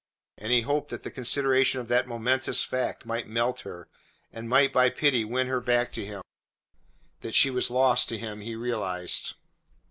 And 0.39 0.51
he 0.51 0.61
hoped 0.61 0.89
that 0.89 1.03
the 1.03 1.11
consideration 1.11 1.79
of 1.79 1.87
that 1.89 2.07
momentous 2.07 2.63
fact 2.63 3.05
might 3.05 3.27
melt 3.27 3.59
her, 3.59 3.87
and 4.33 4.49
might 4.49 4.73
by 4.73 4.89
pity 4.89 5.23
win 5.23 5.45
her 5.45 5.61
back 5.61 5.93
to 5.93 6.03
him 6.03 6.23
that 7.19 7.35
she 7.35 7.51
was 7.51 7.69
lost 7.69 8.09
to 8.09 8.17
him 8.17 8.41
he 8.41 8.55
realized. 8.55 9.35